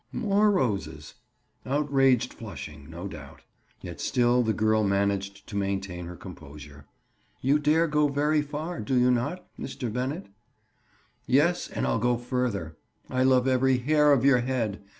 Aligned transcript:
More 0.11 0.49
roses! 0.49 1.13
Outraged 1.63 2.33
flushing, 2.33 2.89
no 2.89 3.07
doubt! 3.07 3.43
Yet 3.81 4.01
still 4.01 4.41
the 4.41 4.51
girl 4.51 4.83
managed 4.83 5.45
to 5.45 5.55
maintain 5.55 6.07
her 6.07 6.15
composure. 6.15 6.85
"You 7.39 7.59
dare 7.59 7.85
go 7.85 8.07
very 8.07 8.41
far, 8.41 8.79
do 8.79 8.99
you 8.99 9.11
not, 9.11 9.45
Mr. 9.59 9.93
Bennett?" 9.93 10.25
"Yes; 11.27 11.67
and 11.69 11.85
I'll 11.85 11.99
go 11.99 12.17
further. 12.17 12.75
I 13.11 13.21
love 13.21 13.47
every 13.47 13.77
hair 13.77 14.11
of 14.11 14.25
your 14.25 14.39
head. 14.39 14.81